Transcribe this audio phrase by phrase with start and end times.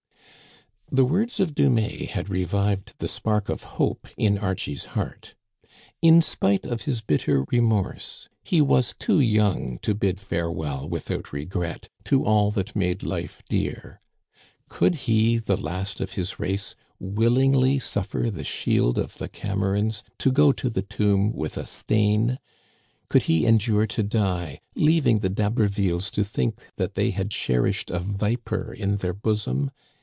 [0.93, 5.35] The words of Dumais had revived the spark of hope in Archie's heart.
[6.01, 11.87] In spite of his bitter remorse, he was too young to bid farewell without regret
[12.03, 14.01] to all that made life dear.
[14.67, 20.29] Could he, the last of his race, willingly suffer the shield of the Camerons to
[20.29, 22.37] go to the tomb with a stain?
[23.07, 27.89] Could he endure to die, leaving the D'Haber villes to think that they had cherished
[27.91, 29.71] a viper in their bosom